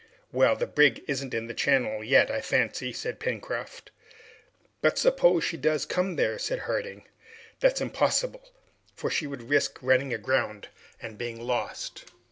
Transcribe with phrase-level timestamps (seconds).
[0.31, 3.91] "Well, the brig isn't in the channel yet, I fancy!" said Pencroft.
[4.81, 7.07] "But suppose she does come there?" said Harding.
[7.59, 8.51] "That's impossible,
[8.95, 10.69] for she would risk running aground
[11.03, 12.05] and being lost!"